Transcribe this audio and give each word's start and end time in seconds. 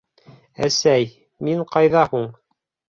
—Әсәй, 0.69 1.07
мин 1.49 1.63
ҡайҙа 1.77 2.05
һуң?! 2.11 2.31